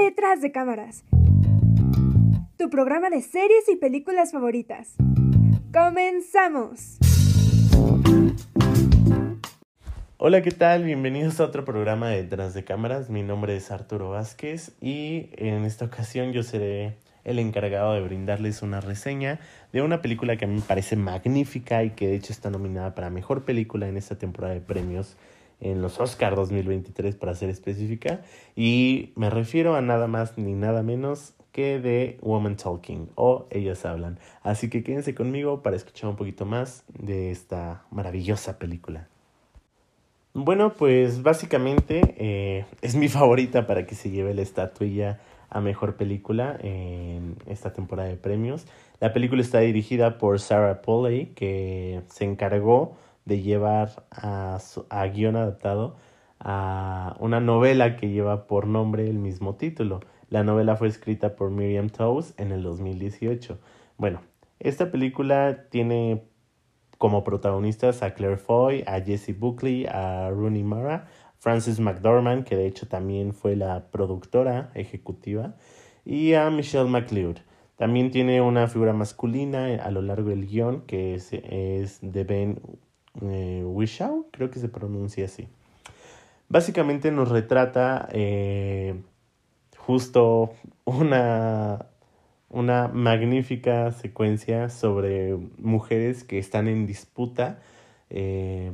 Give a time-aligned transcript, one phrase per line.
[0.00, 1.04] Detrás de cámaras.
[2.56, 4.94] Tu programa de series y películas favoritas.
[5.74, 6.96] ¡Comenzamos!
[10.16, 10.84] Hola, ¿qué tal?
[10.84, 13.10] Bienvenidos a otro programa de Detrás de cámaras.
[13.10, 18.62] Mi nombre es Arturo Vázquez y en esta ocasión yo seré el encargado de brindarles
[18.62, 19.38] una reseña
[19.74, 22.94] de una película que a mí me parece magnífica y que de hecho está nominada
[22.94, 25.18] para Mejor Película en esta temporada de premios
[25.60, 28.22] en los Oscar 2023 para ser específica
[28.56, 33.84] y me refiero a nada más ni nada menos que de Woman Talking o Ellas
[33.84, 34.18] Hablan.
[34.42, 39.08] Así que quédense conmigo para escuchar un poquito más de esta maravillosa película.
[40.32, 45.18] Bueno, pues básicamente eh, es mi favorita para que se lleve la estatuilla
[45.48, 48.66] a mejor película en esta temporada de premios.
[49.00, 52.96] La película está dirigida por Sarah Polley, que se encargó
[53.30, 54.58] de llevar a,
[54.88, 55.94] a guion adaptado
[56.40, 60.00] a una novela que lleva por nombre el mismo título.
[60.30, 63.60] La novela fue escrita por Miriam Toews en el 2018.
[63.98, 64.20] Bueno,
[64.58, 66.24] esta película tiene
[66.98, 71.06] como protagonistas a Claire Foy, a Jesse Buckley, a Rooney Mara,
[71.38, 75.54] Frances McDormand, que de hecho también fue la productora ejecutiva,
[76.04, 77.36] y a Michelle McLeod.
[77.76, 82.60] También tiene una figura masculina a lo largo del guion, que es, es de Ben
[83.22, 85.48] eh, Wishaw, creo que se pronuncia así.
[86.48, 89.00] Básicamente nos retrata eh,
[89.76, 90.52] justo
[90.84, 91.86] una,
[92.48, 97.60] una magnífica secuencia sobre mujeres que están en disputa
[98.10, 98.72] eh,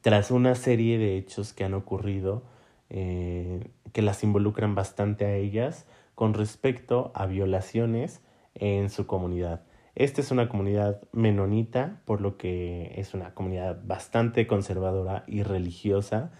[0.00, 2.42] tras una serie de hechos que han ocurrido
[2.90, 8.22] eh, que las involucran bastante a ellas con respecto a violaciones
[8.54, 9.62] en su comunidad.
[9.98, 16.30] Esta es una comunidad menonita, por lo que es una comunidad bastante conservadora y religiosa.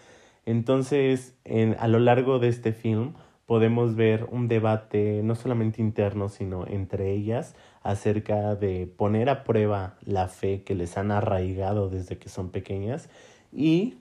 [0.47, 3.14] Entonces, en, a lo largo de este film
[3.47, 9.97] podemos ver un debate no solamente interno, sino entre ellas acerca de poner a prueba
[10.02, 13.11] la fe que les han arraigado desde que son pequeñas
[13.51, 13.98] y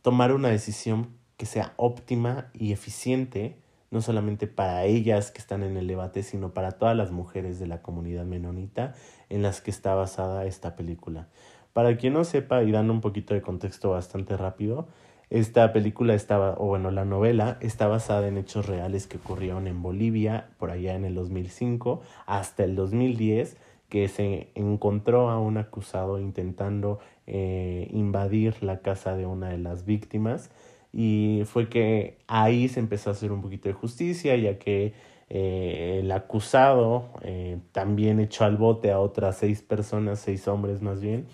[0.00, 5.76] tomar una decisión que sea óptima y eficiente no solamente para ellas que están en
[5.76, 8.94] el debate, sino para todas las mujeres de la comunidad menonita
[9.28, 11.28] en las que está basada esta película.
[11.72, 14.88] Para quien no sepa y dando un poquito de contexto bastante rápido,
[15.30, 19.80] esta película estaba, o bueno, la novela está basada en hechos reales que ocurrieron en
[19.80, 23.56] Bolivia por allá en el 2005 hasta el 2010,
[23.88, 29.84] que se encontró a un acusado intentando eh, invadir la casa de una de las
[29.84, 30.50] víctimas
[30.92, 34.92] y fue que ahí se empezó a hacer un poquito de justicia, ya que
[35.28, 41.00] eh, el acusado eh, también echó al bote a otras seis personas, seis hombres más
[41.00, 41.26] bien,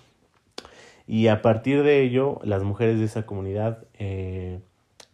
[1.06, 4.60] y a partir de ello las mujeres de esa comunidad eh,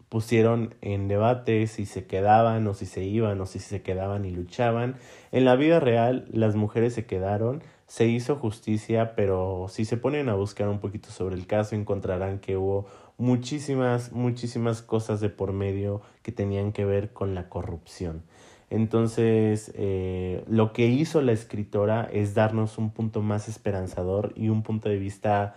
[0.08, 4.30] pusieron en debate si se quedaban o si se iban o si se quedaban y
[4.30, 4.96] luchaban.
[5.30, 10.28] En la vida real las mujeres se quedaron, se hizo justicia, pero si se ponen
[10.28, 12.86] a buscar un poquito sobre el caso encontrarán que hubo
[13.18, 18.22] muchísimas, muchísimas cosas de por medio que tenían que ver con la corrupción.
[18.70, 24.62] Entonces, eh, lo que hizo la escritora es darnos un punto más esperanzador y un
[24.62, 25.54] punto de vista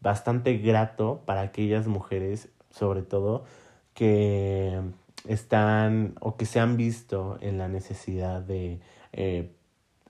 [0.00, 3.44] bastante grato para aquellas mujeres, sobre todo,
[3.94, 4.80] que
[5.28, 8.80] están o que se han visto en la necesidad de
[9.12, 9.52] eh,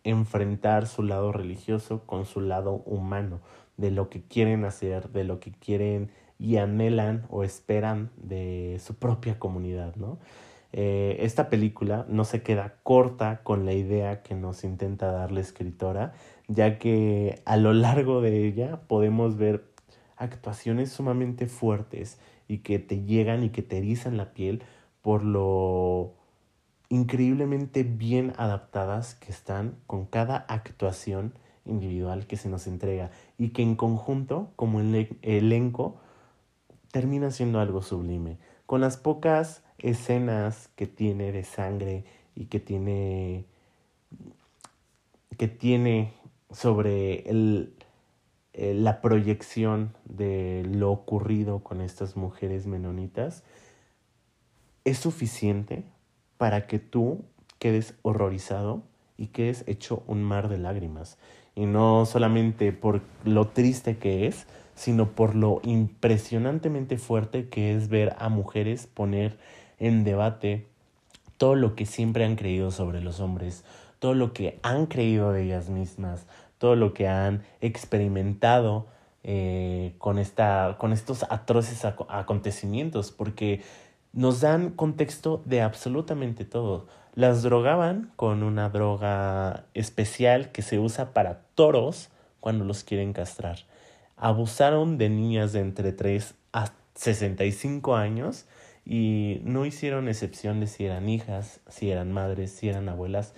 [0.05, 3.41] enfrentar su lado religioso con su lado humano,
[3.77, 8.95] de lo que quieren hacer, de lo que quieren y anhelan o esperan de su
[8.95, 10.19] propia comunidad, ¿no?
[10.73, 15.41] Eh, esta película no se queda corta con la idea que nos intenta dar la
[15.41, 16.13] escritora,
[16.49, 19.65] ya que a lo largo de ella podemos ver
[20.17, 24.63] actuaciones sumamente fuertes y que te llegan y que te erizan la piel
[25.03, 26.15] por lo
[26.89, 31.33] increíblemente bien adaptadas que están con cada actuación
[31.65, 35.97] individual que se nos entrega y que en conjunto como el elenco
[36.97, 38.39] termina siendo algo sublime.
[38.65, 43.45] Con las pocas escenas que tiene de sangre y que tiene
[45.37, 46.15] que tiene
[46.51, 53.45] sobre eh, la proyección de lo ocurrido con estas mujeres menonitas
[54.87, 55.85] es suficiente
[56.39, 57.27] para que tú
[57.59, 58.85] quedes horrorizado
[59.19, 61.19] y quedes hecho un mar de lágrimas.
[61.57, 67.89] Y no solamente por lo triste que es, sino por lo impresionantemente fuerte que es
[67.89, 69.37] ver a mujeres poner
[69.79, 70.67] en debate
[71.39, 73.65] todo lo que siempre han creído sobre los hombres,
[73.99, 76.27] todo lo que han creído de ellas mismas,
[76.59, 78.87] todo lo que han experimentado
[79.25, 83.63] eh, con, esta, con estos atroces acontecimientos, porque
[84.13, 86.87] nos dan contexto de absolutamente todo.
[87.17, 92.11] Las drogaban con una droga especial que se usa para toros
[92.41, 93.61] cuando los quieren castrar.
[94.19, 98.45] Abusaron de niñas de entre 3 a 65 años
[98.85, 103.33] y no hicieron excepción de si eran hijas, si eran madres, si eran abuelas,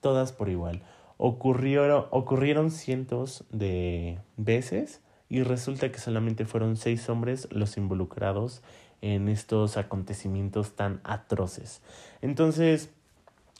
[0.00, 0.82] todas por igual.
[1.16, 8.62] Ocurrieron, ocurrieron cientos de veces y resulta que solamente fueron seis hombres los involucrados
[9.02, 11.82] en estos acontecimientos tan atroces.
[12.22, 12.93] Entonces,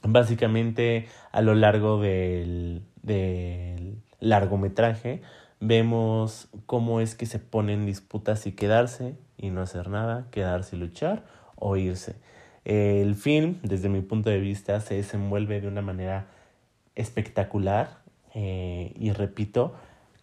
[0.06, 5.22] básicamente a lo largo del, del largometraje
[5.60, 10.78] vemos cómo es que se ponen disputas y quedarse y no hacer nada, quedarse y
[10.78, 11.24] luchar
[11.56, 12.16] o irse.
[12.64, 16.26] El film, desde mi punto de vista, se desenvuelve de una manera
[16.94, 17.98] espectacular
[18.34, 19.74] eh, y repito,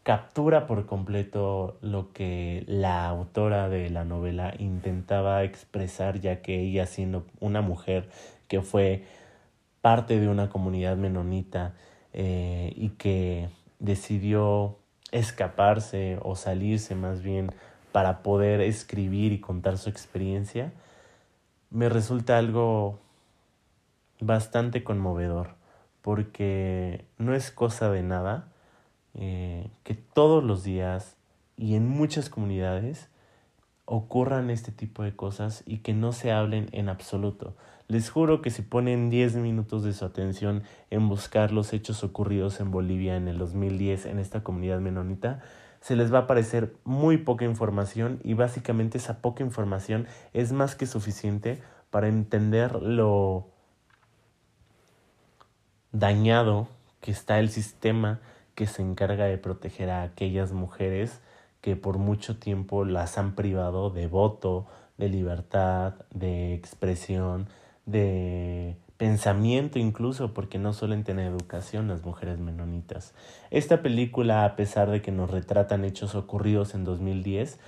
[0.03, 6.87] captura por completo lo que la autora de la novela intentaba expresar, ya que ella
[6.87, 8.09] siendo una mujer
[8.47, 9.05] que fue
[9.81, 11.73] parte de una comunidad menonita
[12.13, 13.49] eh, y que
[13.79, 14.77] decidió
[15.11, 17.51] escaparse o salirse más bien
[17.91, 20.71] para poder escribir y contar su experiencia,
[21.69, 22.99] me resulta algo
[24.19, 25.55] bastante conmovedor,
[26.01, 28.47] porque no es cosa de nada
[29.13, 31.17] eh, que todos los días
[31.57, 33.09] y en muchas comunidades
[33.85, 37.55] ocurran este tipo de cosas y que no se hablen en absoluto.
[37.91, 42.61] Les juro que si ponen 10 minutos de su atención en buscar los hechos ocurridos
[42.61, 45.41] en Bolivia en el 2010 en esta comunidad menonita,
[45.81, 50.75] se les va a parecer muy poca información y básicamente esa poca información es más
[50.75, 53.49] que suficiente para entender lo
[55.91, 56.69] dañado
[57.01, 58.21] que está el sistema
[58.55, 61.19] que se encarga de proteger a aquellas mujeres
[61.59, 64.65] que por mucho tiempo las han privado de voto,
[64.97, 67.49] de libertad, de expresión,
[67.85, 73.13] de pensamiento incluso, porque no suelen tener educación las mujeres menonitas.
[73.49, 77.59] Esta película, a pesar de que nos retratan hechos ocurridos en 2010,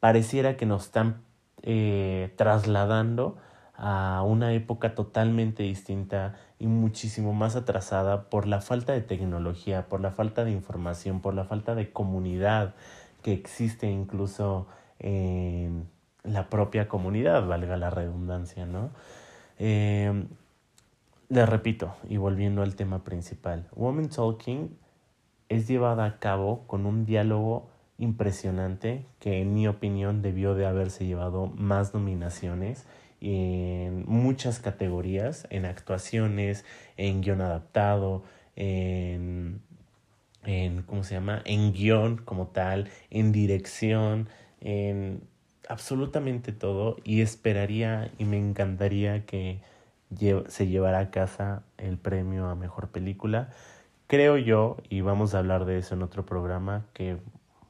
[0.00, 1.22] pareciera que nos están
[1.62, 3.36] eh, trasladando
[3.74, 10.00] a una época totalmente distinta y muchísimo más atrasada por la falta de tecnología, por
[10.00, 12.74] la falta de información, por la falta de comunidad
[13.22, 14.66] que existe incluso
[14.98, 15.88] en
[16.24, 18.90] la propia comunidad, valga la redundancia, ¿no?
[19.58, 20.24] Eh,
[21.28, 24.70] le repito, y volviendo al tema principal, Woman Talking
[25.48, 27.68] es llevada a cabo con un diálogo
[27.98, 32.86] impresionante que en mi opinión debió de haberse llevado más nominaciones
[33.20, 36.64] en muchas categorías, en actuaciones,
[36.96, 38.22] en guion adaptado,
[38.56, 39.60] en,
[40.44, 41.42] en ¿cómo se llama?
[41.44, 44.28] En guion como tal, en dirección,
[44.60, 45.22] en
[45.68, 49.60] absolutamente todo y esperaría y me encantaría que
[50.48, 53.50] se llevara a casa el premio a mejor película.
[54.06, 57.18] Creo yo, y vamos a hablar de eso en otro programa, que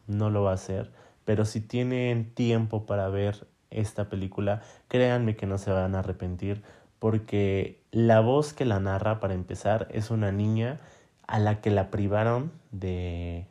[0.07, 0.93] no lo va a hacer,
[1.25, 6.63] pero si tienen tiempo para ver esta película, créanme que no se van a arrepentir
[6.99, 10.81] porque la voz que la narra, para empezar, es una niña
[11.27, 13.47] a la que la privaron de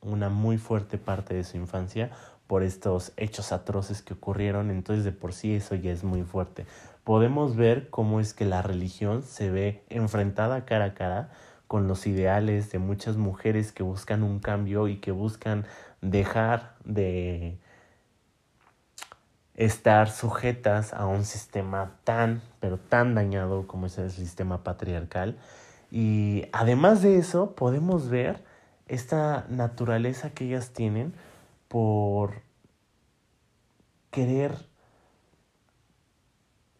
[0.00, 2.10] una muy fuerte parte de su infancia
[2.48, 6.66] por estos hechos atroces que ocurrieron, entonces de por sí eso ya es muy fuerte.
[7.04, 11.30] Podemos ver cómo es que la religión se ve enfrentada cara a cara
[11.68, 15.66] con los ideales de muchas mujeres que buscan un cambio y que buscan
[16.00, 17.58] dejar de
[19.54, 25.36] estar sujetas a un sistema tan, pero tan dañado como es el sistema patriarcal.
[25.90, 28.42] Y además de eso, podemos ver
[28.86, 31.12] esta naturaleza que ellas tienen
[31.68, 32.42] por
[34.10, 34.66] querer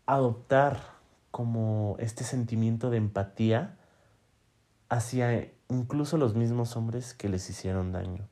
[0.06, 0.80] adoptar
[1.30, 3.76] como este sentimiento de empatía
[4.88, 8.26] hacia incluso los mismos hombres que les hicieron daño.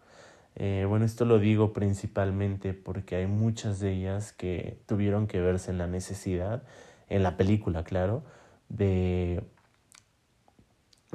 [0.55, 5.71] Eh, bueno, esto lo digo principalmente porque hay muchas de ellas que tuvieron que verse
[5.71, 6.63] en la necesidad,
[7.11, 8.25] en la película, claro,
[8.71, 9.45] de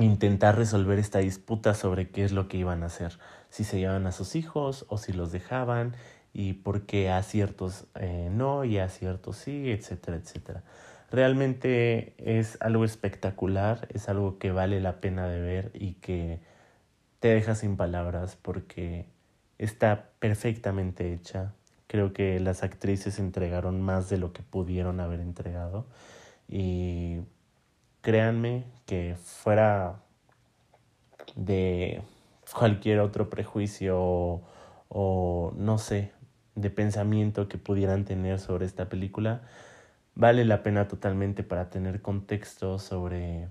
[0.02, 4.08] intentar resolver esta disputa sobre qué es lo que iban a hacer, si se llevaban
[4.08, 5.96] a sus hijos o si los dejaban
[6.34, 10.64] y por qué a ciertos eh, no y a ciertos sí, etcétera, etcétera.
[11.12, 16.40] Realmente es algo espectacular, es algo que vale la pena de ver y que
[17.20, 19.08] te deja sin palabras porque
[19.58, 21.54] está perfectamente hecha.
[21.88, 25.86] Creo que las actrices entregaron más de lo que pudieron haber entregado.
[26.48, 27.20] Y
[28.02, 30.02] créanme que fuera
[31.36, 32.02] de
[32.58, 34.42] cualquier otro prejuicio o,
[34.90, 36.12] o, no sé,
[36.56, 39.42] de pensamiento que pudieran tener sobre esta película,
[40.16, 43.48] vale la pena totalmente para tener contexto sobre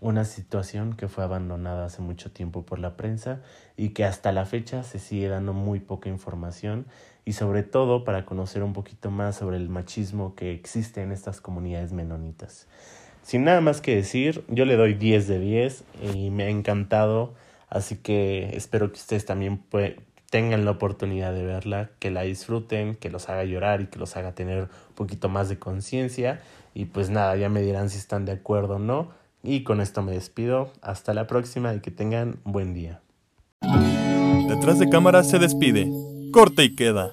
[0.00, 3.40] una situación que fue abandonada hace mucho tiempo por la prensa
[3.76, 6.86] y que hasta la fecha se sigue dando muy poca información
[7.24, 11.40] y sobre todo para conocer un poquito más sobre el machismo que existe en estas
[11.40, 12.66] comunidades menonitas.
[13.24, 17.32] Sin nada más que decir, yo le doy 10 de 10 y me ha encantado,
[17.70, 19.62] así que espero que ustedes también
[20.28, 24.16] tengan la oportunidad de verla, que la disfruten, que los haga llorar y que los
[24.18, 26.42] haga tener un poquito más de conciencia.
[26.74, 29.10] Y pues nada, ya me dirán si están de acuerdo o no.
[29.42, 30.70] Y con esto me despido.
[30.82, 33.00] Hasta la próxima y que tengan buen día.
[34.48, 35.88] Detrás de cámara se despide.
[36.30, 37.10] Corte y queda.